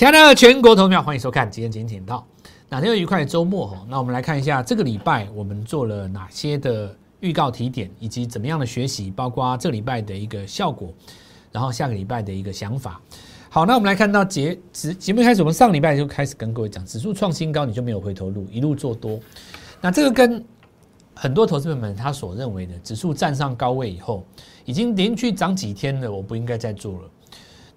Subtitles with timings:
[0.00, 2.26] 亲爱的全国投票，欢迎收看今天今天到
[2.70, 3.86] 哪天有愉快的周末哈？
[3.86, 10.90] 那我们来看一下这个礼拜我们做了哪些的预告提点，以及怎么样的学习，包括这礼拜的一个效果，
[11.52, 12.98] 然后下个礼拜的一个想法。
[13.50, 19.20] 好，那我们来看到节节节目开始，我们上礼拜就开始跟各位讲，指数创新高，你就没有回头路，一路做多。
[19.82, 20.42] 那这个跟
[21.12, 24.24] 很多投资者们他所认为的指数站上高位以后，
[24.64, 27.00] 已经连续涨几天了，我不应该再做了。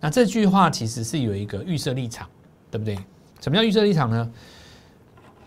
[0.03, 2.27] 那这句话其实是有一个预设立场，
[2.69, 2.93] 对不对？
[3.39, 4.29] 什么叫预设立场呢？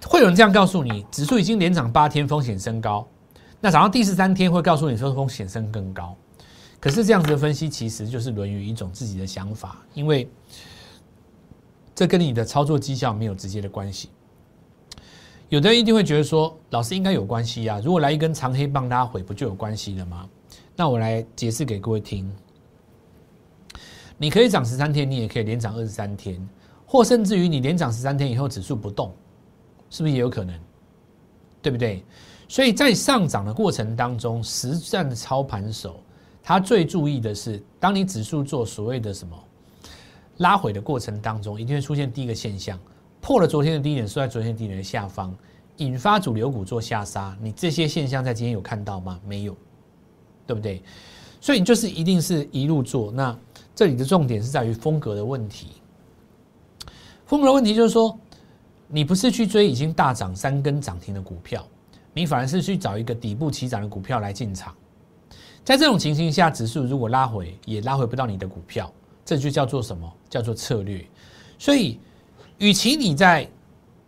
[0.06, 3.06] 会有人这样告诉你，指数已经连涨八天，风险升高。
[3.60, 6.16] 那涨到第十三天会告诉你说风险升更高。
[6.80, 10.26] 可是这样子的分析其实就是沦于一种自己的想法，因为
[11.94, 14.08] 这跟你的操作绩效没有直接的关系。
[15.50, 17.78] 有的人一定会觉得说，老师应该有关系啊！
[17.84, 20.26] 如果来一根长黑棒拉回，不就有关系了吗？
[20.74, 22.32] 那我来解释给各位听。
[24.18, 26.40] 你可以涨十三天，你也可以连涨二十三天，
[26.86, 29.14] 或甚至于你连涨十三天以后指数不动，
[29.90, 30.58] 是不是也有可能？
[31.60, 32.04] 对不对？
[32.48, 36.00] 所以在上涨的过程当中，实战的操盘手
[36.42, 39.36] 他最注意的是，当你指数做所谓的什么
[40.36, 42.78] 拉回的过程当中，一定会出现第一个现象，
[43.20, 45.36] 破了昨天的低点，收在昨天低点的下方，
[45.78, 47.36] 引发主流股做下杀。
[47.42, 49.20] 你这些现象在今天有看到吗？
[49.26, 49.56] 没有，
[50.46, 50.80] 对不对？
[51.40, 53.36] 所以你就是一定是一路做那。
[53.76, 55.72] 这里的重点是在于风格的问题。
[57.26, 58.18] 风格的问题就是说，
[58.88, 61.62] 你不是去追已经大涨三根涨停的股票，
[62.14, 64.74] 你反而是去找一个底部起涨的股票来进场。
[65.62, 68.90] 在这种情形下，指数如果拉回，也拉回不到你的股票，
[69.26, 70.10] 这就叫做什么？
[70.30, 71.04] 叫做策略。
[71.58, 72.00] 所以，
[72.56, 73.46] 与其你在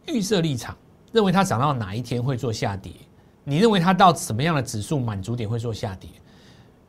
[0.06, 0.75] 预设立场，
[1.12, 2.91] 认为它涨到哪一天会做下跌，
[3.44, 6.08] 你认为它到什么样的指数满足点会做下跌，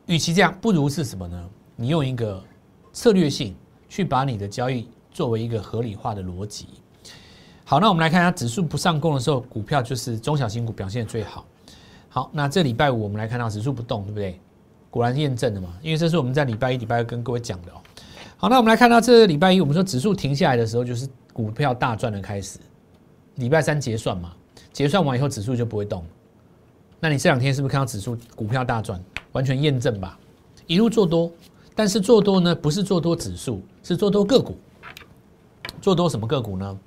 [0.06, 1.50] 与其这样，不如是什么呢？
[1.76, 2.42] 你用一个。
[2.92, 3.54] 策略性
[3.88, 6.66] 去把你的交易作为一个合理化的逻辑。
[7.64, 11.44] 好，那我们来看一下指数不上攻的时候，股票就是中小型股表现最好。
[12.08, 14.40] 好，那这礼拜五我们来看到指数不动，对不对？
[14.90, 17.76] 果然验证了嘛，因为这是我们在礼拜一、礼拜二跟各位讲的哦。
[18.36, 22.58] 好，那我们来看到这礼拜一，我们说指数停下来的时候，就是股票大赚的开始。
[23.36, 24.34] 礼拜三结算嘛，
[24.72, 26.04] 结算完以后指数就不会动。
[26.98, 29.00] 那你这两天是不是看到指数股票大赚？
[29.30, 30.18] 完全验证吧，
[30.66, 31.30] 一路做多。
[31.80, 34.54] 但是做多呢，不是做多指数，是做多个股。
[35.80, 36.78] 做多什么个股呢？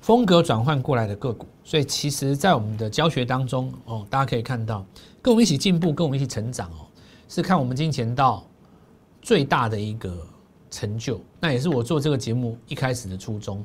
[0.00, 1.44] 风格转换过来的个股。
[1.64, 4.86] 所以其实，在我们的教学当中，哦，大家可以看到，
[5.20, 6.86] 跟我们一起进步，跟我们一起成长哦，
[7.28, 8.46] 是看我们金钱道
[9.20, 10.16] 最大的一个
[10.70, 11.20] 成就。
[11.40, 13.60] 那也是我做这个节目一开始的初衷。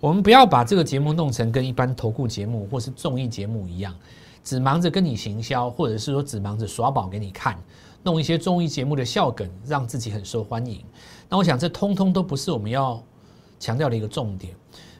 [0.00, 3.94] 我们不要把这个节目弄成跟一般投顾节目或是综艺节目一样，
[4.42, 7.56] 只忙着跟你行销，或者是说只忙着耍宝给你看。
[8.02, 10.84] 弄一些综艺节目的笑梗，让自己很受欢迎。
[11.28, 13.02] 那我想，这通通都不是我们要
[13.58, 14.54] 强调的一个重点。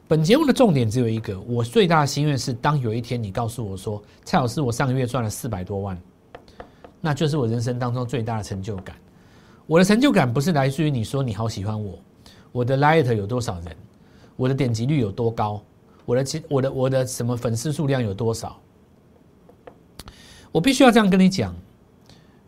[0.07, 6.01] 本节目的重点只有一个：我最大的心愿是，当有一天你告诉我说，蔡老师，我上个月赚了四百多万，
[7.01, 8.97] 那就是我人生当中最大的成就感。
[9.67, 11.99] 我的成就感不是来自于你说你好喜欢我，
[12.51, 13.77] 我的 light 有多少人，
[14.37, 15.63] 我的点击率有多高，
[16.05, 18.61] 我的我的我的什么粉丝数量有多少。
[20.51, 21.55] 我必须要这样跟你讲。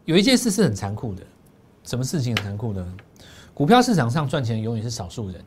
[0.05, 1.23] 有一件事是很残酷的，
[1.85, 2.97] 什么事情很残酷呢？
[3.55, 5.45] 股票市场上赚钱永远是少数人，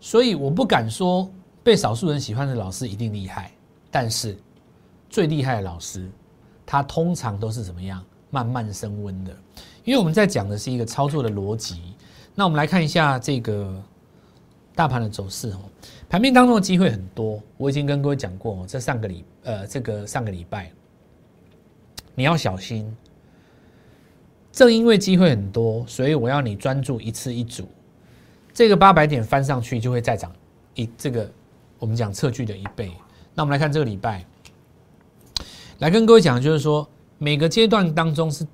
[0.00, 1.30] 所以我不敢说
[1.62, 3.52] 被少数人喜欢的老师一定厉害，
[3.90, 4.36] 但是
[5.08, 6.10] 最厉害的老师，
[6.64, 9.36] 他通常都是怎么样慢慢升温的。
[9.84, 11.94] 因为我们在讲的是一个操作的逻辑。
[12.34, 13.80] 那我们来看一下这个
[14.74, 15.60] 大盘的走势哦，
[16.08, 20.72] 盘面当中的机会很多，我已经跟各位讲过，这上个礼呃这个上个礼拜
[22.14, 22.96] 你要小心。
[24.56, 27.68] 正因为机会很多，所以我要你专注一次一组，
[28.54, 30.32] 这个八百点翻上去就会再涨
[30.74, 31.30] 一这个
[31.78, 32.90] 我们讲测距的一倍。
[33.34, 34.24] 那我们来看这个礼拜，
[35.80, 38.46] 来跟各位讲，就是说每个阶段当中是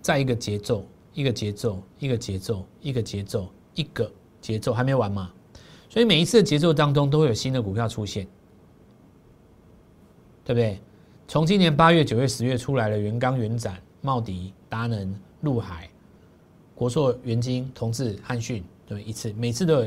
[0.00, 4.08] 在一个节奏，一个节奏，一个节奏，一个节奏，一个
[4.40, 5.32] 节奏还没完嘛？
[5.88, 8.24] 所以每一次的节奏当中都会有新的股票出现，
[10.44, 10.80] 对不对？
[11.26, 15.12] 从今年八月、九月、十月出来了元刚、元展、茂迪、达能。
[15.40, 15.88] 陆海、
[16.74, 19.84] 国硕、元金、同志、汉讯，对，一次每次都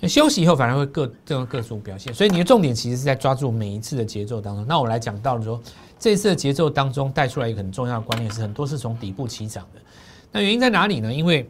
[0.00, 2.12] 有休息以后，反而会各这个各组表现。
[2.14, 4.66] 所以你的重点其实是在抓住每一次的节奏当中。
[4.66, 5.60] 那我来讲到了说，
[5.98, 9.80] 这次的节奏当中带出来一个很重要的观念是，很多是从底部起涨的。
[10.32, 11.12] 那原因在哪里呢？
[11.12, 11.48] 因为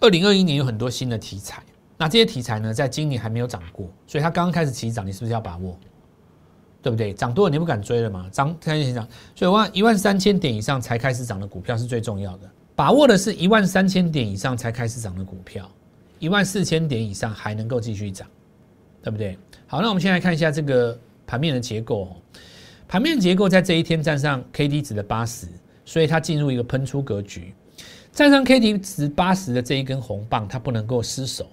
[0.00, 1.62] 二零二一年有很多新的题材，
[1.96, 5.78] 那这些题材呢，在今年还没有涨过，所以它刚刚开始起涨，你是不是要把握？
[6.84, 7.14] 对不对？
[7.14, 8.28] 涨多了你不敢追了嘛？
[8.30, 12.50] 涨开始涨，所以万一万三千点以上才开始涨的股票是最重要的。
[12.76, 15.66] 把握的是一万三千点以上才开始涨的股票，
[16.18, 18.28] 一万四千点以上还能够继续涨，
[19.02, 19.38] 对不对？
[19.66, 22.14] 好，那我们先来看一下这个盘面的结构。
[22.86, 25.46] 盘面结构在这一天站上 K D 值的八十，
[25.86, 27.54] 所以它进入一个喷出格局。
[28.12, 31.46] 站上 K D 值八十的这一根红棒，它不能够失守。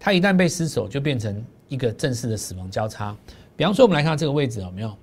[0.00, 3.16] 它一旦被失守，就变成一个正式的死亡交叉。
[3.56, 4.96] 比方说，我们来看这个位置有没有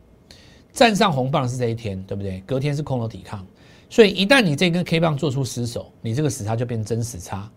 [0.71, 2.41] 站上红棒是这一天，对不对？
[2.45, 3.45] 隔天是空头抵抗，
[3.89, 7.49] 所以一旦你这根 K 棒做出失守，你这个死叉就变真死叉。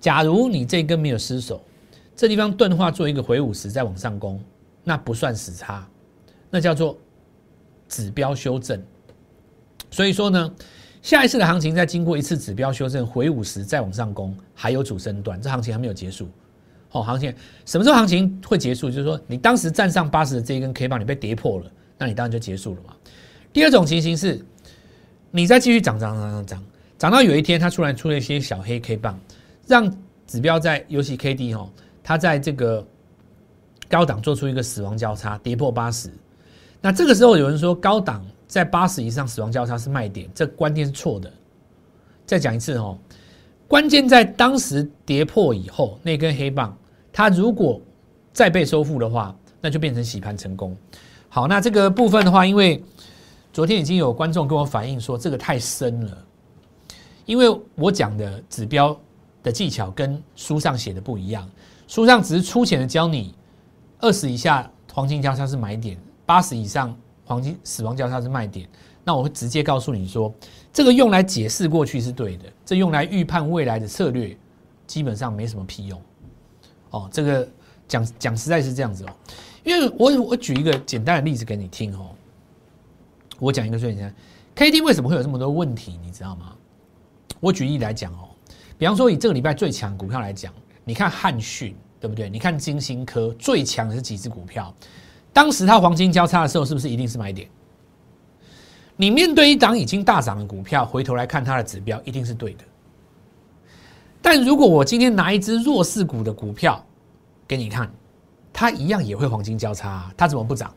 [0.00, 1.60] 假如你这根没有失守，
[2.14, 4.42] 这地方钝化做一个回五十再往上攻，
[4.84, 5.88] 那不算死叉，
[6.50, 6.96] 那叫做
[7.88, 8.82] 指标修正。
[9.90, 10.54] 所以说呢。
[11.02, 16.28] 下一次的行情再经过一次指标修正回五十再往上攻，还有主升段，这行情还没有结束。
[16.90, 17.34] 好，行情
[17.64, 18.90] 什么时候行情会结束？
[18.90, 22.94] 就是说你当时站上八十的这一根 K 棒，你被跌破了，那你当然就结束了嘛。
[23.52, 24.44] 第二种情形是，
[25.30, 26.64] 你再继续涨涨涨涨涨，
[26.98, 29.18] 涨到有一天它突然出了一些小黑 K 棒，
[29.66, 29.90] 让
[30.26, 31.66] 指标在尤其 K D 哈，
[32.02, 32.86] 它在这个
[33.88, 36.10] 高档做出一个死亡交叉，跌破八十。
[36.80, 38.22] 那这个时候有人说高档。
[38.50, 41.32] 在八十以上死亡交叉是卖点，这观念是错的。
[42.26, 42.98] 再讲一次哦，
[43.70, 46.76] 关键在当时跌破以后那根黑棒，
[47.12, 47.80] 它如果
[48.32, 50.76] 再被收复的话，那就变成洗盘成功。
[51.28, 52.82] 好，那这个部分的话，因为
[53.52, 56.18] 昨天已经有观众跟我反映说这个太深了，
[57.26, 58.98] 因为我讲的指标
[59.40, 61.48] 的技巧跟书上写的不一样，
[61.86, 63.32] 书上只是粗浅的教你
[64.00, 65.96] 二十以下黄金交叉是买点，
[66.26, 66.92] 八十以上。
[67.24, 68.68] 黄金死亡交叉是卖点，
[69.04, 70.34] 那我会直接告诉你说，
[70.72, 74.36] 这个用来解释过去是对的，这用来预判未来的策略
[74.86, 76.00] 基本上没什么屁用。
[76.90, 77.48] 哦，这个
[77.88, 79.10] 讲讲实在是这样子哦，
[79.64, 82.10] 因为我我举一个简单的例子给你听哦，
[83.38, 84.14] 我讲一个最简单
[84.54, 86.52] ，K D 为什么会有这么多问题，你知道吗？
[87.40, 88.28] 我举例来讲哦，
[88.78, 90.52] 比方说以这个礼拜最强股票来讲，
[90.84, 92.30] 你看汉讯对不对？
[92.30, 94.74] 你看金星科最强的是几只股票？
[95.32, 97.48] 当时它黄金交叉的时候，是不是一定是买点？
[99.00, 102.64] 你面对一档已经大涨的股票，回头来看它的指标，一定是对的。
[104.20, 106.84] 但如果我今天拿一只弱势股的股票
[107.48, 107.90] 给你看，
[108.52, 110.70] 它一样也会黄金交叉，它怎么不涨？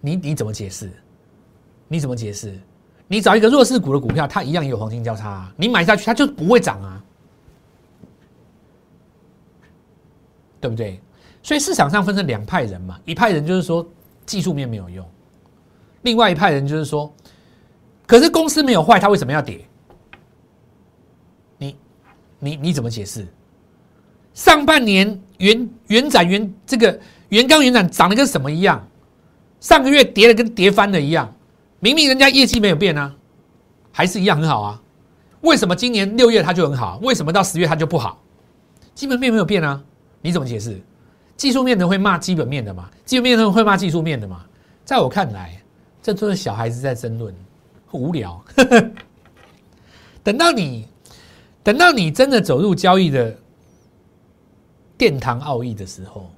[0.00, 0.90] 你你怎么解释？
[1.88, 2.58] 你怎么解释？
[3.06, 7.04] 你找一个弱势股的股票，它一样也有黄金交叉，你买下去它就不会涨啊，
[10.58, 10.98] 对不对？
[11.42, 13.86] 所以市场上分成两派人嘛，一派人就是说
[14.24, 15.06] 技术面没有用，
[16.04, 17.12] 另外一派人就是说，
[18.06, 19.66] 可是公司没有坏，它为什么要跌？
[21.58, 21.76] 你
[22.38, 23.26] 你你怎么解释？
[24.32, 26.98] 上半年原原展原这个
[27.28, 28.86] 原钢原展涨得跟什么一样？
[29.60, 31.34] 上个月跌的跟跌翻了一样，
[31.80, 33.14] 明明人家业绩没有变啊，
[33.90, 34.82] 还是一样很好啊？
[35.40, 36.98] 为什么今年六月它就很好？
[37.02, 38.22] 为什么到十月它就不好？
[38.94, 39.82] 基本面没有变啊？
[40.20, 40.78] 你怎么解释？
[41.36, 42.90] 技术面的会骂基本面的嘛？
[43.06, 44.44] 基本面的会骂技术面的嘛？
[44.84, 45.58] 在我看来，
[46.04, 47.34] 这都是小孩子在争论，
[47.92, 48.38] 无聊。
[50.22, 50.86] 等到你，
[51.62, 53.34] 等到你真的走入交易的
[54.98, 56.30] 殿堂奥义的时候，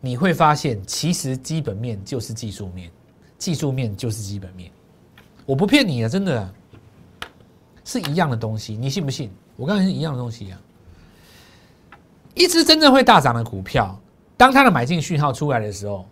[0.00, 2.88] 你会发现，其实基本面就是技术面，
[3.36, 4.70] 技术面就是基本面。
[5.44, 6.54] 我不骗你啊，真的
[7.84, 9.28] 是一样的东西，你信不信？
[9.56, 10.60] 我刚才是一样的东西啊。
[12.34, 14.00] 一只真正会大涨的股票。
[14.36, 16.06] 当它的买进讯号出来的时候，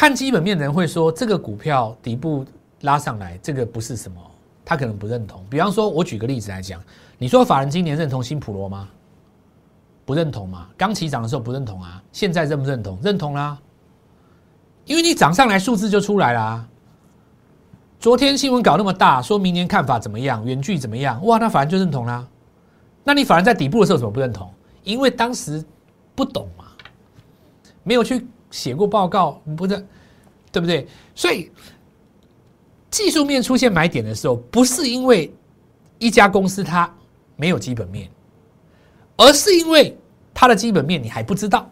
[0.00, 2.42] 看基本面的人会说这个股票底部
[2.80, 4.18] 拉上来，这个不是什么，
[4.64, 5.44] 他可能不认同。
[5.50, 6.82] 比方说，我举个例子来讲，
[7.18, 8.88] 你说法人今年认同新普罗吗？
[10.06, 10.68] 不认同嘛？
[10.74, 12.98] 刚起涨的时候不认同啊，现在认不认同？
[13.02, 13.58] 认同啦，
[14.86, 16.66] 因为你涨上来数字就出来啦。
[17.98, 21.22] 昨天新闻搞那么大，说明年看法怎么样，远距怎么样？
[21.26, 22.26] 哇，那法人就认同啦。
[23.04, 24.50] 那你法人在底部的时候怎么不认同？
[24.82, 25.62] 因为当时
[26.14, 26.64] 不懂嘛。
[27.82, 29.86] 没有去写过报告，不是，
[30.52, 30.86] 对不对？
[31.14, 31.50] 所以
[32.90, 35.32] 技术面出现买点的时候，不是因为
[35.98, 36.92] 一家公司它
[37.36, 38.10] 没有基本面，
[39.16, 39.96] 而是因为
[40.34, 41.70] 它的基本面你还不知道，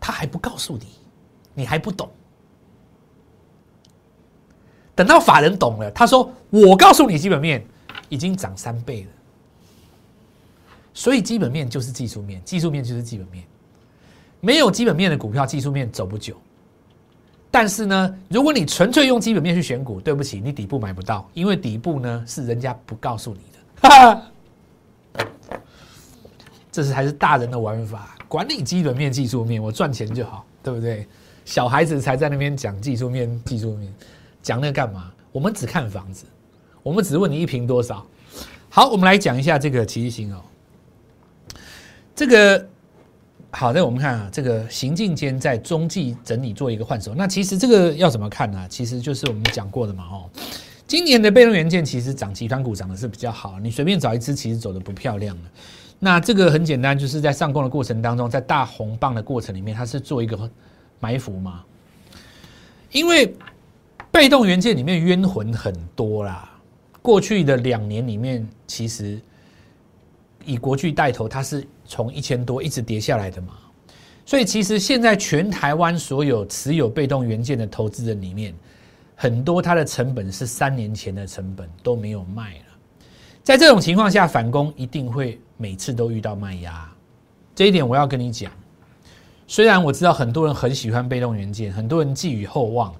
[0.00, 0.86] 他还不告诉你，
[1.54, 2.10] 你还不懂。
[4.94, 7.64] 等到法人懂了，他说：“我告诉你，基本面
[8.08, 9.10] 已经涨三倍了。”
[10.98, 13.44] 所以基本面就是技术面，技术面就是基本面。
[14.40, 16.36] 没有基本面的股票，技术面走不久。
[17.52, 23.88] 但是呢，如果你纯粹用基本面去选股，对不起，你底部买不到，因为底部呢是人家不告诉你的。
[23.88, 24.14] 哈
[25.22, 25.24] 哈
[26.72, 31.06] 这是还是大人的玩法，管理基本面、技术面，我赚钱就好，对不对？
[31.44, 33.94] 小孩子才在那边讲技术面、技术面，
[34.42, 35.12] 讲那干嘛？
[35.30, 36.24] 我们只看房子，
[36.82, 38.04] 我们只问你一平多少。
[38.68, 40.42] 好，我们来讲一下这个奇异星哦。
[42.18, 42.66] 这个
[43.52, 47.14] 好的，我们看啊，这个行进间在中继整理做一个换手。
[47.14, 48.66] 那其实这个要怎么看呢？
[48.68, 50.28] 其实就是我们讲过的嘛哦。
[50.84, 55.42] 今年的被动元件其实涨集团股涨的是比较好，你随便找一只其实走的不漂亮的。
[56.00, 60.50] 那这个很简单，就是在上攻的过程当中，在大红棒的过程里面，它是做一个
[60.98, 61.62] 埋伏嘛。
[62.90, 63.32] 因为
[64.10, 66.50] 被动元件里面冤魂很多啦，
[67.00, 69.20] 过去的两年里面，其实
[70.44, 73.54] 以国巨带头，它是从一千多一直跌下来的嘛。
[74.24, 78.54] 所以其实现在全台湾所有持有被动元件的投资人里面，
[79.16, 82.64] 很多它的成本是三年前的成本都没有卖了，
[83.42, 86.88] 在这种情况下反攻一定会每次都遇到卖压，
[87.54, 88.52] 这一点我要跟你讲。
[89.46, 92.94] 虽然我知道很多人很喜欢被动元件，很多人寄予厚望，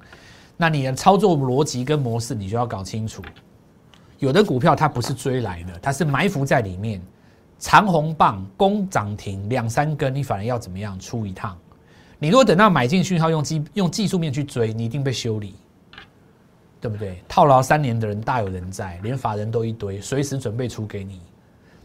[0.56, 3.22] 那你的操作逻辑跟模式你就要搞清楚。
[4.18, 7.02] 有的股票它不是追来的，它是埋伏在里面，
[7.58, 11.56] 长红棒攻涨停两三根，你反而要怎么样出一趟？
[12.18, 15.54] 你如果等到买进讯号用技用技术面去追，你一定被修理。
[16.80, 17.20] 对不对？
[17.26, 21.20] 套牢三年的人大有人在，连法人都一堆，随时准备出给你。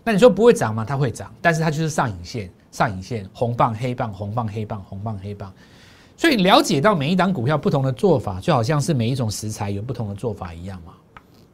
[0.04, 0.86] 那你说不会涨吗？
[0.86, 5.52] 它会涨，但是它就是上影线，上影线，红棒黑棒，红棒黑棒，红棒黑棒。
[6.16, 10.94] 所以了解到每一档股票不同的做法，就好像是每一种食材有不同的做法一样嘛，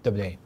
[0.04, 0.38] 对不对？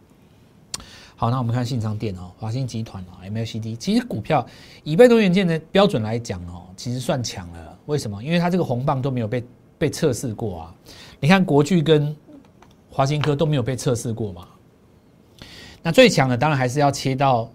[1.23, 4.45] 好，那我们看信昌电哦，华兴集团哦，MLCD，其实股票
[4.83, 7.79] 以被动元件的标准来讲哦，其实算强了。
[7.85, 8.21] 为什么？
[8.21, 9.41] 因为它这个红棒都没有被
[9.77, 10.75] 被测试过啊。
[11.21, 12.13] 你看国巨跟
[12.89, 14.45] 华兴科都没有被测试过嘛？
[15.81, 17.49] 那最强的当然还是要切到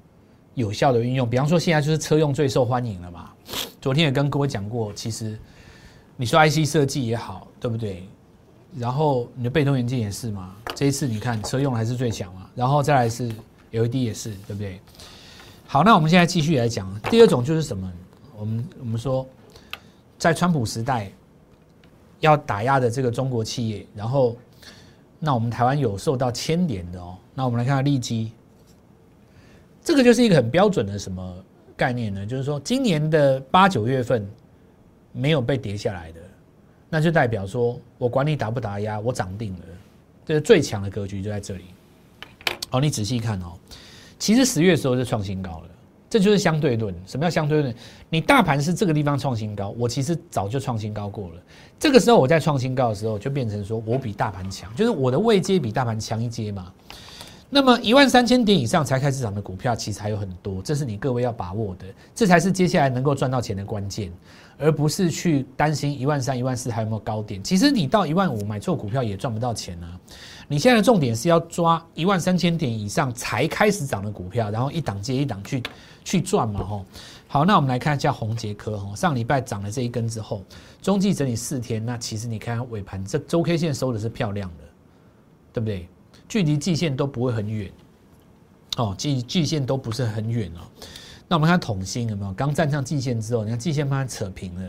[0.55, 3.29] 有效的运用，比方说现在就是车用最受欢迎了嘛。
[3.83, 5.39] 昨天也跟各位讲过，其实
[6.17, 8.09] 你说 IC 设计也好，对不对？
[8.79, 10.55] 然后你的被动元件也是嘛。
[10.75, 13.31] 这一次你看车用还是最强嘛，然后再来是
[13.73, 14.81] LED 也是，对不对？
[15.67, 17.93] 好，那我们现在继续来讲，第二种就是什么？
[18.39, 19.27] 我们我们说
[20.19, 21.11] 在川普时代
[22.21, 24.37] 要打压的这个中国企业，然后。
[25.21, 27.19] 那我们台湾有受到牵连的哦。
[27.35, 28.31] 那我们来看看利基，
[29.83, 31.45] 这个就是一个很标准的什么
[31.77, 32.25] 概念呢？
[32.25, 34.25] 就是说今年的八九月份
[35.11, 36.21] 没有被跌下来的，
[36.89, 39.61] 那就代表说我管你打不打压，我涨定了。
[40.25, 41.65] 这是最强的格局就在这里。
[42.71, 43.53] 哦，你仔细看哦，
[44.19, 45.65] 其实十月的时候是创新高了。
[46.11, 46.95] 这就是相对论。
[47.07, 47.75] 什么叫相对论？
[48.09, 51.35] 你大盘是这个地方创新高，我其实早就创新高过了。
[51.79, 56.73] 这个时候我在创新高的时候，就变成说我比大盘强，就是我的位阶比大盘强一阶嘛。
[57.51, 64.13] 那么一万三千点以上才开始涨的股票，其实还有很多，这是你各位要把握的，这才是接下来能够赚到钱的关键，
[64.59, 67.43] 而不是去担心一万三、一万四还有没有高点。
[67.43, 69.99] 其实你到一万五买错股票也赚不到钱啊。
[70.47, 75.63] 你现在的重点是要抓一万三千点以上才开始涨的股票，然后一档接一档去。
[76.05, 76.87] 去赚嘛吼，
[77.27, 80.43] 好，那我们来看一下红杰科吼，上礼拜涨了这一根之后，
[80.81, 84.65] 中继整理四天，那其实你看尾盘这周 K 线收的是漂亮的，
[85.53, 85.87] 对不对？
[86.29, 87.71] 距离季线都不会很远，
[88.77, 90.61] 哦，季季线都不是很远哦。
[91.27, 92.33] 那我们看统芯有没有？
[92.35, 94.69] 刚站上季线之后，你看季线慢慢扯平了，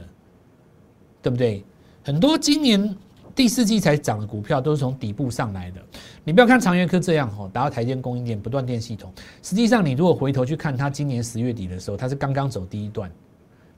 [1.22, 1.64] 对不对？
[2.04, 2.96] 很多今年。
[3.36, 5.80] 第四季才涨的股票都是从底部上来的，
[6.26, 9.14] 你不要看长源科这样哦，达到台电供应链不断电系统。
[9.42, 13.10] 实际上，你如果回头去看它今年十月底的时候，它是刚刚走第一段，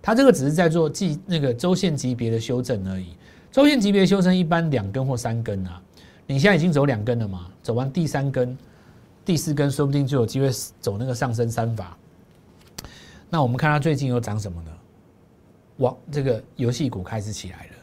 [0.02, 3.10] 它这个只是在做季那个周线级别的修正而已。
[3.52, 5.80] 周线级别修正一般两根或三根啊，
[6.32, 8.58] 你现在已经走两根了嘛，走完第三根、
[9.26, 11.98] 第四根，说不定就有机会走那个上升三法。
[13.30, 14.72] 那我们看它最近又涨什么呢？
[15.78, 17.74] 哇，这个游戏股开始起来了。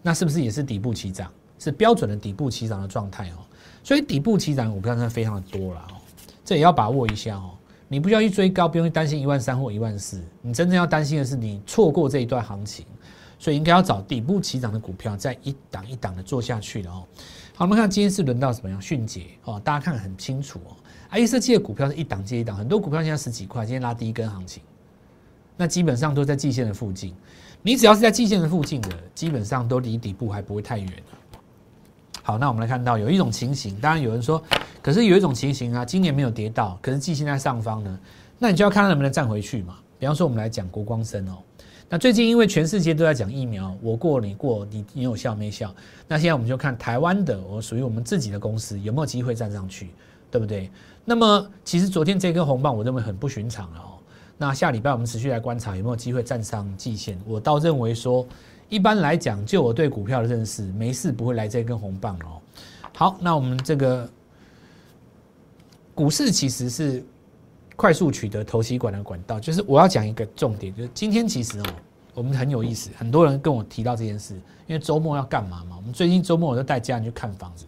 [0.00, 1.30] 那是不是也是底部起涨？
[1.58, 3.44] 是标准的底部起涨的状态哦。
[3.84, 6.00] 所以底部起涨股票真的非常的多了哦，
[6.42, 7.50] 这也要把握一下哦。
[7.88, 10.18] 你不需要去追高，不用去担心一万三或一万四。
[10.40, 12.86] 你真正要担心的是你错过这一段行情，
[13.38, 17.04] 所以应该要找底部起涨的股票，再一档一档的做下去了哦。
[17.60, 18.80] 好，我们看今天是轮到什么样？
[18.80, 20.74] 迅捷哦，大家看得很清楚哦。
[21.10, 24.62] I 设计的股票是一档接一档，很多股票现在十几块，今天拉第一根行情，
[25.58, 27.14] 那基本上都在季线的附近。
[27.60, 30.90] 你只要是在季线的附近的，基本上都离底部还不会太远
[32.22, 34.42] 好，那我们来看到有一种情形，当然有人说，
[34.80, 38.00] 可是有一种情形啊，今年没有跌到，可是季线在上方呢，
[38.38, 39.76] 那你就要看它能不能站回去嘛。
[39.98, 41.36] 比方说，我们来讲国光生哦，
[41.92, 45.74] 那最近因为全世界都在讲疫苗，我过你过，你你有效没效？
[46.06, 49.90] 那现在我们就看台湾的，我属于我们自己的公司有没有机会站上去，
[50.30, 50.70] 对不对？
[51.04, 53.98] 那么其实昨天这根红棒，我认为很不寻常了哦。
[54.38, 57.20] 那下礼拜我们持续来观察有没有机会站上季线。
[57.26, 58.24] 我倒认为说，
[58.68, 62.38] 一般来讲，就我对股票的认识，没事不会来这根红棒哦。
[62.94, 64.08] 好，那我们这个
[65.92, 67.04] 股市其实是
[67.80, 71.64] 快速取得投息管的管道，就是我要讲一个重点，就是今天其实哦，
[72.12, 74.34] 我们很有意思，很多人跟我提到这件事，
[74.66, 75.76] 因为周末要干嘛嘛？
[75.78, 77.64] 我们最近周末我都带家人去看房子。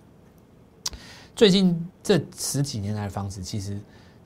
[1.35, 3.73] 最近这十几年来的房子，其实，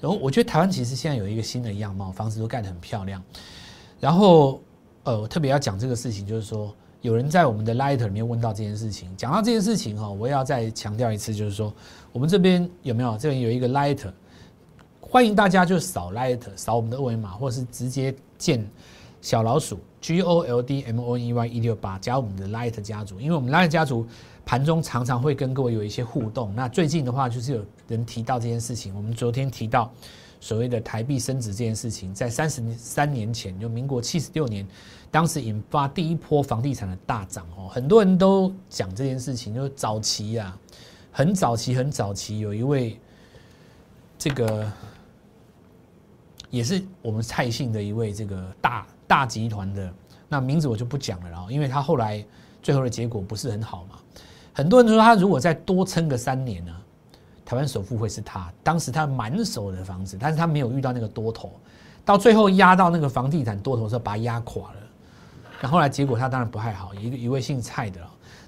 [0.01, 3.23] 然后我觉得台湾其实现在有一个新的样貌，房子都盖得很漂亮。
[4.01, 4.61] 然后，
[5.05, 6.75] 呃，我特别要讲这个事情，就是说。
[7.03, 11.73] 有人在我们的 Light 里面问到这件事情，讲到这件事情哈，我要再强调一次，就是说
[12.11, 14.01] 我们这边有没有这边有一个 Light，
[15.09, 18.69] 欢迎大家就扫 Light，扫我们的二维码，或是直接建
[19.23, 24.05] 小老鼠 G O L D M O N E Y 一六八加我们的 Light 家族，因为我们 Light 家族
[24.45, 26.53] 盘中常常会跟各位有一些互动。
[26.57, 29.91] 那最近的话，就是有人提到这件事情，我们昨天提到
[30.41, 34.67] 所谓的台币升值这件事情，在三十三年前，就民国七十六年。
[35.09, 40.59] 当时引发第一波房地产的大涨哦，很多人都讲这件事情，就早期啊，
[41.13, 42.99] 很早期很早期，有一位
[44.19, 44.71] 这个
[46.57, 49.93] 也是我们蔡姓的一位这个大大集团的，
[50.27, 52.25] 那名字我就不讲了，然后因为他后来
[52.63, 53.99] 最后的结果不是很好嘛，
[54.55, 56.73] 很多人说他如果再多撑个三年呢，
[57.45, 58.51] 台湾首富会是他。
[58.63, 61.53] 当时他满手的房子，但是他没有遇到那个多头，
[62.07, 64.81] 到最后压到那个房地产多头的时候，把他压垮了。
[65.61, 68.01] 那后来结果他当然不太好，一个一位姓蔡的，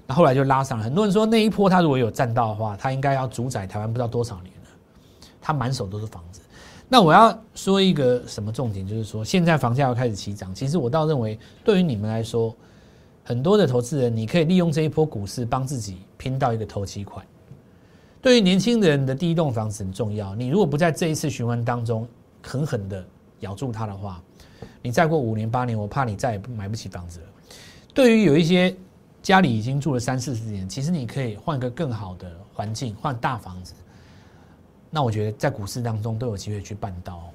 [0.07, 0.83] 那后来就拉上了。
[0.83, 4.69] 很多人说那一波他如果有占到的话，他应该要主宰台湾不知道多少年了。
[5.39, 6.41] 他满手都是房子。
[6.91, 10.53] 那我要说一个什么重点，就是说现在房价要开始起涨。
[10.55, 12.55] 其实我倒认为，对于你们来说，
[13.23, 17.23] 很多的投资人，你可以利用这一波股市帮自己拼到一个投期款。
[18.21, 20.35] 对于年轻人的第一栋房子很重要。
[20.35, 22.07] 你如果不在这一次循环当中
[22.41, 23.05] 狠狠的
[23.41, 24.19] 咬住它的话，
[24.81, 27.25] 你再过五年八年，我怕你再也买不起房子了。
[27.93, 28.75] 对于有一些
[29.21, 33.73] 家里已经住了三四十年，其实你可以换个更好的环境，换大房子。
[34.89, 37.29] 那我觉得在股市当中都有机会去办到。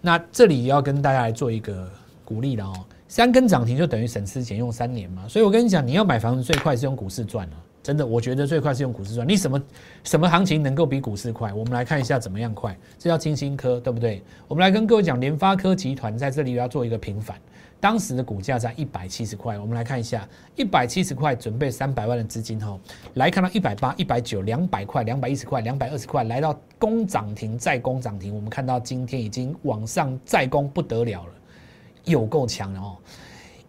[0.00, 1.90] 那这里要跟大家来做一个
[2.24, 2.74] 鼓励了哦，
[3.08, 5.26] 三根涨停就等于省吃俭用三年嘛。
[5.28, 7.56] 所以我跟你讲，你要买房子最快是用股市赚了。
[7.82, 9.28] 真的，我觉得最快是用股市赚。
[9.28, 9.62] 你什么
[10.04, 11.52] 什么行情能够比股市快？
[11.52, 12.76] 我们来看一下怎么样快。
[12.96, 14.22] 这叫金星科，对不对？
[14.46, 17.36] 我们来跟各位讲，联发科集团在这里要做一个平反。
[17.82, 22.78] 当时的股价在一百七十块，我们来看一下，一百七十块准备三百万的资金哈，
[23.14, 28.32] 来看到一百八、一百九、两百块、两百一十块、两百二十块，来到攻涨停再攻涨停。
[28.32, 31.32] 我们看到今天已经往上再攻不得了了，
[32.04, 32.96] 有够强了哦！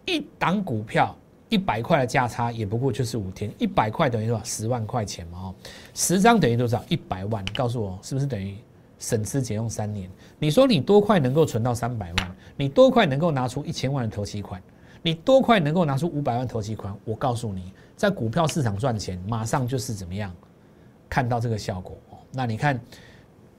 [0.06, 1.15] 一档股票。
[1.49, 4.43] 一百块的价差也不过就是五天，一百块等于多少？
[4.43, 5.56] 十万块钱嘛，哦，
[5.93, 6.84] 十张等于多少？
[6.88, 7.45] 一百万。
[7.54, 8.56] 告诉我是不是等于
[9.03, 10.09] 省吃俭用三年？
[10.39, 12.35] 你说你多快能够存到三百万？
[12.55, 14.63] 你多快能够拿出一千万的投期款？
[15.01, 16.95] 你多快能够拿出五百万投期款？
[17.03, 20.33] 我告诉你，在股票市场赚钱，马上就是怎么样
[21.09, 22.17] 看到这个效果哦。
[22.31, 22.79] 那你看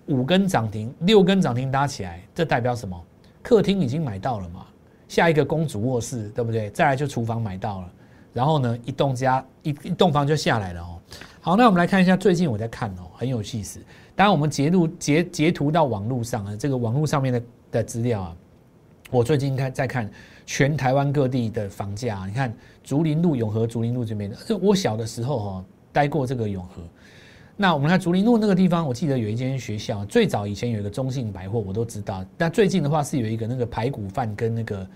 [0.06, 2.98] 五根涨停，六根涨停搭起来，这代表什么？
[3.42, 4.64] 客厅已经买到了嘛？
[5.08, 6.70] 下一个公主卧室，对不对？
[6.70, 7.92] 再来就厨房买到了，
[8.32, 10.98] 然后呢，一栋家一一栋房就下来了哦。
[11.42, 13.78] 好，那我们来看一下最近我在看哦，很有意思。
[14.16, 18.36] 当然，我们截录截截图到网络上啊，这个网络上面的的资料啊，
[19.10, 20.08] 我最近看在看
[20.46, 22.24] 全台湾各地的房价。
[22.26, 26.82] 你看竹林路、永和竹林路这边的，这我小的时候哈待过这个永和。
[27.56, 32.24] 那我们看竹林路那个地方，我记得有一间学校，最早以前有一个中信百货，我都知道。
[32.36, 34.88] 但最近的话是有一个那个排骨饭跟那个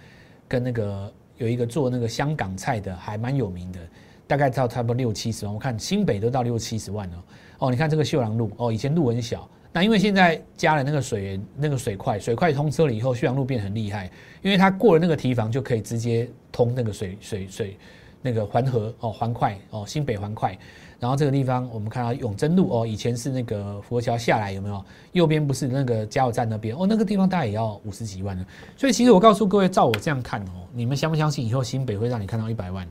[0.46, 3.80] 跟那个有一个做那个香港菜的，还蛮有名的，
[4.28, 5.52] 大概到差不多六七十万。
[5.54, 7.24] 我看新北都到六七十万了。
[7.58, 14.10] 哦，你看这个秀朗路，哦，以前路很小，那因为现在加了那个水那个水块，水块通车了以后，秀朗路变很厉害，
[14.42, 17.76] 因为它过了那个堤防就可以直接通那个水水水
[18.22, 20.56] 那个环河哦环快哦新北环快。
[21.00, 24.84] 然后这个地方我们看到永贞路哦，以前是那个佛桥下来有没有？
[25.12, 28.44] 右边不是那个加油站那边哦，那个地方大概也要五十几万呢。
[28.76, 32.84] 所以其实我告诉各位，照我这样看哦，你们相不相信以后新北会让你看到一百万？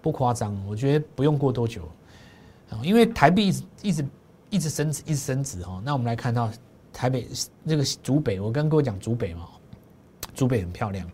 [0.00, 1.82] 不夸张，我觉得不用过多久，
[2.82, 4.06] 因为台币一直一直
[4.50, 5.82] 一直升值，一直升值哦。
[5.84, 6.50] 那我们来看到
[6.92, 7.28] 台北
[7.62, 9.46] 那个竹北，我刚跟各位讲竹北嘛，
[10.34, 11.08] 竹北很漂亮，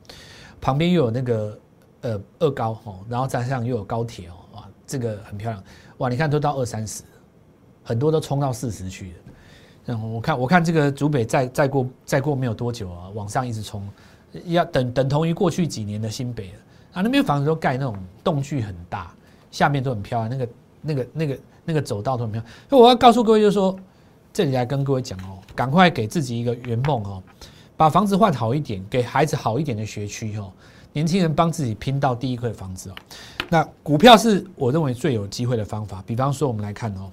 [0.61, 1.59] 旁边又有那个
[2.03, 5.63] 呃二高哦，然后再上又有高铁哦，哇，这个很漂亮。
[5.99, 7.03] 哇，你看都到二三十，
[7.83, 9.19] 很多都冲到四十去了。
[9.85, 13.87] 然后我看，我看这个竹北再再过再过没有多久啊，往上一直冲，
[14.47, 16.59] 要等等同于过去几年的新北了。
[16.95, 19.15] 啊，那边房子都盖那种洞距很大，
[19.51, 20.49] 下面都很漂亮，那个
[20.85, 22.55] 那个那个那个走道都很漂亮。
[22.69, 23.77] 所以我要告诉各位，就是说
[24.33, 27.23] 这里来跟各位讲哦，赶快给自己一个圆梦哦，
[27.77, 30.53] 把房子换好一点，给孩子好一点的学区哦。
[30.93, 32.95] 年轻人帮自己拼到第一块房子哦，
[33.49, 36.01] 那股票是我认为最有机会的方法。
[36.07, 37.11] 比方说，我们来看哦，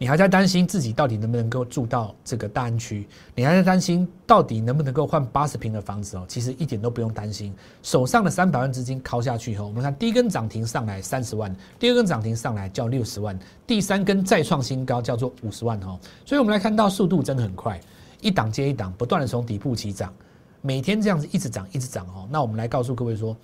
[0.00, 3.06] 你还在担心自己到底能不能够住到这个大安区？
[3.34, 6.24] 你还在担心到底能不能够换八十平的房子哦？
[6.26, 16.00] 其实一点都不用担心，手上的三百万资金敲下去以后，我们看第一根涨停上来三十万，第二根涨停上来叫六十万，第三根再创新高叫做五十万哦。
[16.24, 17.78] 所以我们来看到速度真的很快，
[18.22, 20.10] 一档接一档，不断的从底部起涨，
[20.62, 22.26] 每天这样子一直涨一直涨哦。
[22.30, 23.36] 那我们来告诉各位说，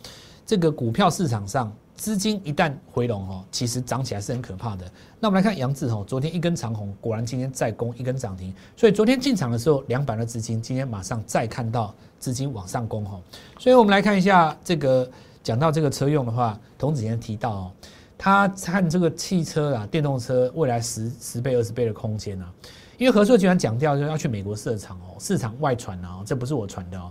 [0.46, 1.70] 这个股票市场上。
[1.96, 4.84] 资金一旦回笼哦，其实涨起来是很可怕的。
[5.18, 8.54] 那我们来看杨志哦，昨天一根长红，果然今天再攻一根涨停。
[8.76, 13.18] 所以昨天进场的时候两百的资金，今天马上再看到资金往上攻哈。
[13.58, 15.10] 所以我们来看一下这个，
[15.42, 17.72] 讲到这个车用的话，童子前提到哦，
[18.18, 22.52] 他看这个汽车啊，电动车未来十十倍、二十倍的空间啊，
[22.98, 27.10] 因为合作集团讲掉就要去美国设厂哦，市场外传啊，这不是我传的哦。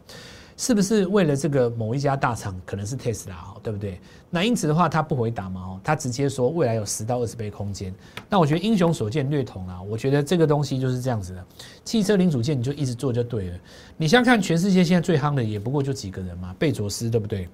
[0.57, 3.99] 是不是为了这个某一家大厂可能是特斯拉哦，对不对？
[4.29, 7.93] 那因此的话，他不回答嘛哦，他直接说未来有十到二十倍空间。
[8.29, 11.45] 那我觉得英雄所见略同啊，我觉得这个东西就是这样子的。
[11.83, 13.59] 汽车零组件你就一直做就对了。
[13.97, 17.49] 你想看全世界现在最夯的也不过就几个人嘛，贝佐斯对不对？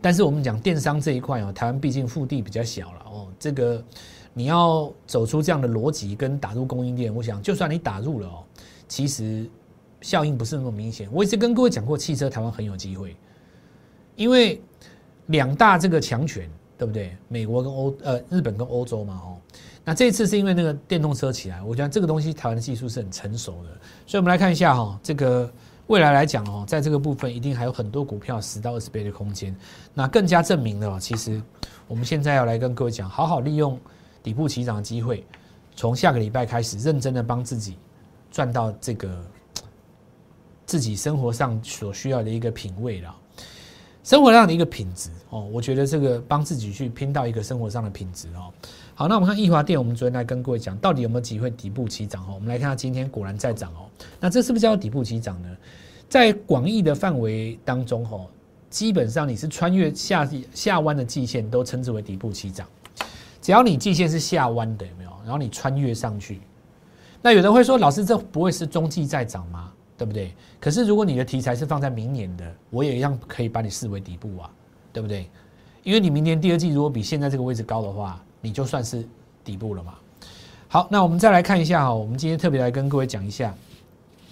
[0.00, 3.84] 但是我们讲电商这一块哦，台湾毕竟腹地比较小了哦，这个
[4.32, 8.42] 你要走出这样的逻辑跟打入供应链，我想就算你打入了哦，
[8.88, 9.46] 其实。
[10.04, 11.08] 效应不是那么明显。
[11.10, 13.16] 我一直跟各位讲过，汽车台湾很有机会，
[14.16, 14.60] 因为
[15.28, 17.16] 两大这个强权，对不对？
[17.26, 19.40] 美国跟欧呃日本跟欧洲嘛，哦，
[19.82, 23.70] 那这次是因为那个电动车起来，我觉得这个东西台湾的技术是很成熟的，
[24.06, 25.50] 所以我们来看一下哈，这个
[25.86, 29.56] 未来来讲哦，在这个部分一定还有很多股票十到二十倍的空间。
[29.94, 31.40] 那更加证明了，其实
[31.88, 33.80] 我们现在要来跟各位讲，好好利用
[34.22, 35.24] 底部起涨的机会，
[35.74, 37.78] 从下个礼拜开始，认真的帮自己
[38.30, 39.08] 赚到这个。
[40.66, 43.14] 自己生活上所需要的一个品味了，
[44.02, 48.52] 生活上的一个品质哦，我觉得这个帮自己去拼到一个生活上的品质哦。
[48.94, 52.32] 好，那我们看易华电，我们昨天来跟各位讲，到底有没有机会底部起涨哦？
[52.34, 53.88] 我们来看它今天果然在涨哦。
[54.20, 55.48] 那这是不是叫底部起涨呢？
[56.08, 58.26] 在广义的范围当中哦，
[58.70, 62.66] 基本上你是穿越下下弯的季线，都称之为底部起涨。
[63.42, 65.10] 只要你季线是下弯的，有没有？
[65.24, 66.40] 然后你穿越上去，
[67.20, 69.72] 那有人会说，老师，这不会是中继在涨吗？
[69.96, 70.34] 对不对？
[70.60, 74.50] 可是如果你的题材是放在明年的，我也一样可以把你视为底部啊，
[74.92, 75.28] 对不对？
[75.82, 79.06] 因为你明年第二季如果比现在这个位置高的话，你就算是
[79.44, 79.94] 底部了嘛。
[80.68, 83.54] 好，那我们再来看一下哈，我们今天特别来跟各位讲一下，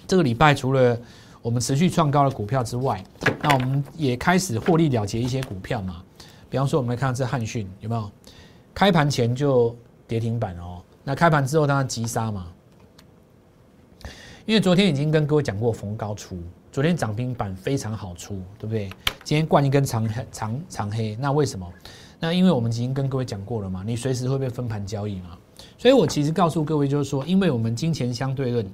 [0.07, 0.99] 这个礼拜除了
[1.41, 3.03] 我们持续创高的股票之外，
[3.41, 6.03] 那我们也开始获利了结一些股票嘛。
[6.49, 8.11] 比方说，我们来看这汉讯有没有？
[8.73, 9.75] 开盘前就
[10.07, 12.47] 跌停板哦，那开盘之后当然急杀嘛。
[14.45, 16.37] 因为昨天已经跟各位讲过逢高出，
[16.69, 18.89] 昨天涨停板非常好出，对不对？
[19.23, 21.65] 今天灌一根长黑长长黑，那为什么？
[22.19, 25.37] 那因为我们已经跟各位讲过了嘛，你随时会被分盘交易嘛。
[25.77, 28.69] 所以我其实告诉各位就是说，因为我们金钱相对论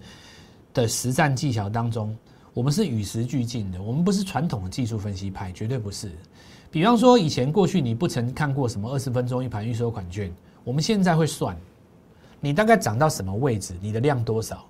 [0.74, 2.18] 的实战技巧当中，
[2.56, 6.10] 我们是与时俱进的，我们不是传统的技术分析派，绝对不是。
[6.72, 11.56] 比方说以前过去你不曾看过什么二十分钟一盘预收款券，我们现在会算，
[12.40, 14.66] 你大概涨到什么位置，你的量多少。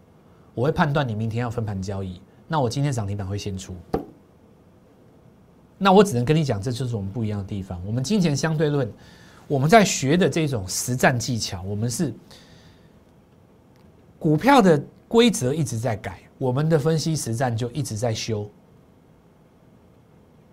[0.59, 3.73] 我会判断你明天要分盘交易，那我今天涨停板会先出。
[5.77, 7.81] 那我只能跟你讲，这就是我们不一样的地方。
[7.85, 8.91] 我们金钱相对论，
[9.47, 12.13] 我们在学的这种实战技巧，我们是
[14.19, 18.45] 股票的规则一直在改，我们的分析实战就一直在修。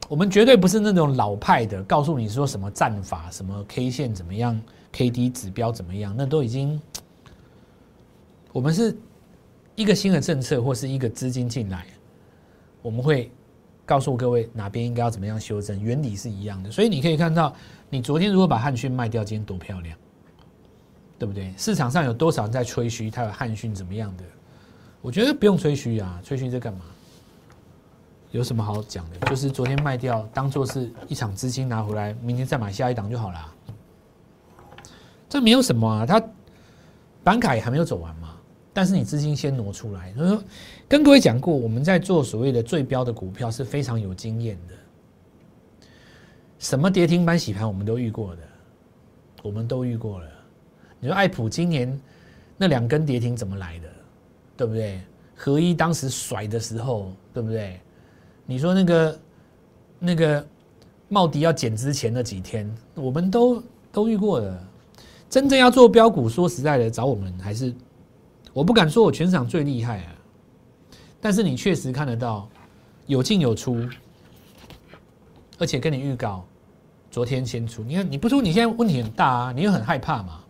[0.09, 4.57] 我们绝对不是那种老派的，告诉你说什么战法、什么 K 线怎么样、
[4.93, 6.81] K D 指标怎么样，那都已经，
[8.53, 8.97] 我们是。
[9.77, 11.87] 一个新的政策或是一个资金进来，
[12.83, 13.31] 我们会
[13.85, 16.71] 告诉各位哪边应该要怎么样修正，原理是一样的。
[16.71, 17.55] 所以你可以看到，
[17.89, 19.97] 你昨天如果把汉讯卖掉，今天多漂亮，
[21.19, 21.53] 对不对？
[21.57, 24.25] 市场上有多少人在吹嘘它有汉讯怎么样的？
[25.03, 26.81] 我觉得不用吹嘘啊，吹嘘这干嘛？
[28.33, 29.19] 有什么好讲的？
[29.29, 33.55] 就是昨天卖掉，当做是一场资金拿回来，明天再买下一档就好了。
[35.29, 36.23] 这没有什么啊，它
[37.23, 38.26] 板卡也还没有走完嘛。
[38.77, 40.45] 但是你资金先挪出来，所以说
[40.87, 44.75] 跟各位讲过，我们在做所谓的最标的股票是非常有经验的。
[46.59, 48.43] 什么跌停板洗盘我们都遇过的，
[49.43, 50.27] 我们都遇过了。
[51.01, 51.99] 你说爱普今年
[52.59, 53.89] 那两根跌停怎么来的，
[54.59, 55.01] 对不对？
[55.35, 57.81] 合一当时甩的时候，对不对？
[58.45, 59.19] 你说那个
[59.99, 60.47] 那个
[61.09, 64.63] 茂迪要减之前那几天，我们都都遇过的。
[65.31, 67.73] 真正要做标股，说实在的，找我们还是。
[68.57, 70.17] 我不敢说我全场最厉害啊，
[71.21, 72.49] 但是你确实看得到
[73.07, 73.87] 有进有出，
[75.59, 76.43] 而且跟你预告，
[77.11, 77.83] 昨天先出。
[77.83, 80.41] 你看你不出，你现在问题很大啊，你又很害怕嘛。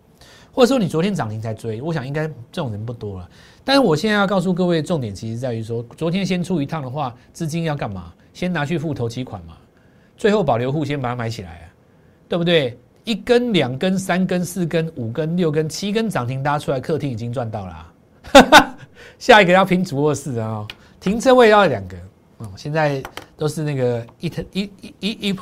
[0.52, 3.28] 或者说你昨天涨停才追，我想应该这种人不多了。
[3.64, 8.14] 但是我现在要告诉各位，重点其实在于说，昨天先出一趟的话，资金要干嘛？
[8.32, 9.56] 先拿去付头期款嘛，
[10.16, 11.66] 最后保留户先把它买起来啊，
[12.28, 12.78] 对不对？
[13.02, 17.92] 一根、两根、三根、四根、五根、六根、七根涨停搭出来，客厅已经赚到了。
[19.18, 20.66] 下一个要拼主卧室啊，
[21.00, 21.96] 停车位要两个
[22.38, 22.50] 哦。
[22.56, 23.02] 现在
[23.36, 25.38] 都是那个一台一一一一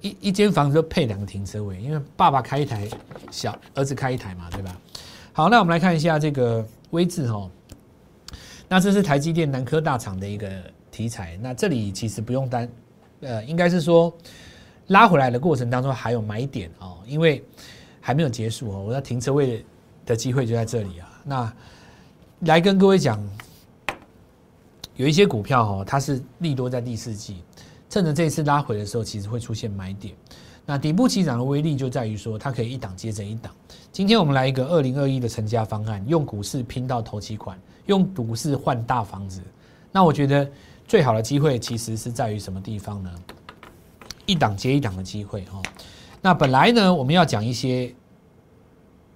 [0.00, 2.88] 一一间房子配两个停车位，因为爸爸开一台，
[3.30, 4.76] 小儿子开一台嘛，对吧？
[5.32, 7.50] 好，那我们来看一下这个微智哈。
[8.68, 10.48] 那这是台积电南科大厂的一个
[10.90, 11.38] 题材。
[11.40, 12.68] 那这里其实不用担，
[13.20, 14.14] 呃，应该是说
[14.88, 17.42] 拉回来的过程当中还有买点哦，因为
[18.00, 18.84] 还没有结束哦。
[18.86, 19.64] 我要停车位
[20.04, 21.08] 的机会就在这里啊。
[21.24, 21.52] 那
[22.44, 23.18] 来跟各位讲，
[24.96, 27.42] 有一些股票哈，它是利多在第四季，
[27.88, 30.14] 趁着这次拉回的时候，其实会出现买点。
[30.66, 33.52] 那底部起涨的威力就在于说，它可以一档接着一档。
[33.92, 39.40] 今天我们来一个二零二一的成家方案，用股市拼到头期款，用股市换大房子。
[39.90, 40.50] 那我觉得
[40.86, 43.10] 最好的机会其实是在于什么地方呢？
[44.26, 45.62] 一档接一档的机会哈。
[46.20, 47.94] 那本来呢，我们要讲一些，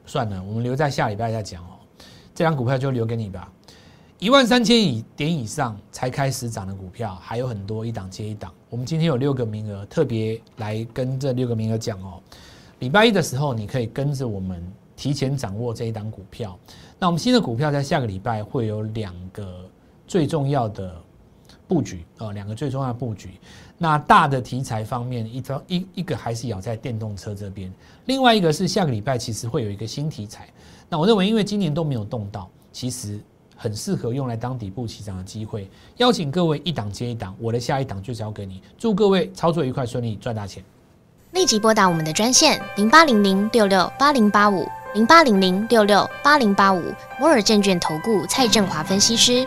[0.06, 1.77] 算了，我们留在下礼拜再讲哦。
[2.38, 3.50] 这张股票就留给你吧，
[4.20, 8.54] 一万三千以点以上才开始涨的股票还有很多，一档接一档。
[8.70, 12.22] 我们今天有六个名额，特别来跟这六个名额讲哦。
[12.78, 16.56] 礼拜一的时候，你可以跟着我们提前掌握这一档股票。
[16.96, 19.68] 那我们新的股票在下个礼拜会有两个
[20.06, 20.94] 最重要的
[21.66, 23.30] 布局哦，两个最重要的布局。
[23.80, 27.72] 那大的题材方面，一张一一个还是咬在电动车这边，
[28.06, 30.48] 另外一个是下个礼拜其实会有一个新题材。
[30.88, 33.20] 那我认为，因为今年都没有动到，其实
[33.56, 35.70] 很适合用来当底部起涨的机会。
[35.98, 38.60] 邀请各位一档接一档，我的下一档就交给你。
[38.76, 40.64] 祝各位操作愉快顺利，赚大钱！
[41.32, 46.82] 立即拨打我们的专线零八零零六六八零八五零八零零六六八零八五
[47.20, 49.46] 摩尔证券投顾蔡振华分析师。